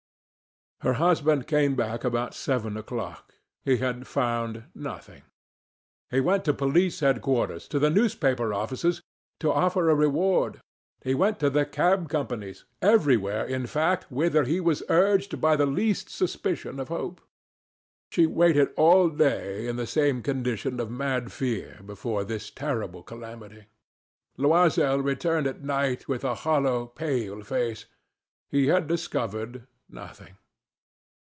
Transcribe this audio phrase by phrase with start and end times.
[0.83, 3.35] Her husband came back about seven o'clock.
[3.63, 5.21] He had found nothing.
[6.09, 8.99] He went to Police Headquarters, to the newspaper offices,
[9.41, 10.59] to offer a reward;
[11.03, 15.67] he went to the cab companies everywhere, in fact, whither he was urged by the
[15.67, 17.21] least suspicion of hope.
[18.09, 23.65] She waited all day, in the same condition of mad fear before this terrible calamity.
[24.35, 27.85] Loisel returned at night with a hollow, pale face;
[28.49, 30.37] he had discovered nothing.